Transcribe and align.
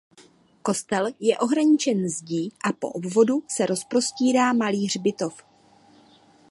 Kostel 0.67 1.07
je 1.19 1.37
ohraničen 1.39 2.07
zdí 2.09 2.53
a 2.65 2.71
po 2.73 2.89
obvodu 2.89 3.43
se 3.49 3.65
rozprostírá 3.65 4.53
malý 4.53 4.85
hřbitov. 4.85 5.43